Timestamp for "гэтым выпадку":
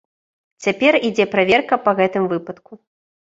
1.99-2.71